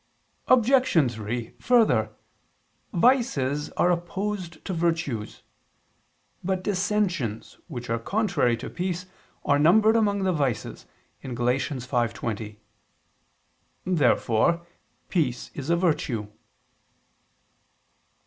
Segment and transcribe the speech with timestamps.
[0.47, 1.13] Obj.
[1.13, 2.09] 3: Further,
[2.91, 5.43] vices are opposed to virtues.
[6.43, 9.05] But dissensions, which are contrary to peace,
[9.45, 10.87] are numbered among the vices
[11.21, 11.33] (Gal.
[11.35, 12.57] 5:20).
[13.85, 14.65] Therefore
[15.07, 16.29] peace is a virtue.